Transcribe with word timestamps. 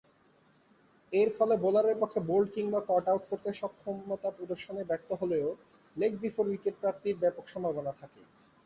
এরফলে 1.13 1.55
বোলারের 1.63 1.97
পক্ষে 2.01 2.19
বোল্ড 2.29 2.47
কিংবা 2.55 2.79
কট-আউট 2.89 3.23
করতে 3.29 3.49
সক্ষমতা 3.61 4.29
প্রদর্শনে 4.37 4.81
ব্যর্থ 4.89 5.09
হলেও 5.21 5.47
লেগ 5.95 6.11
বিফোর 6.21 6.45
উইকেট 6.49 6.75
প্রাপ্তির 6.81 7.21
ব্যাপক 7.23 7.45
সম্ভাবনা 7.47 7.91
থাকে। 8.01 8.21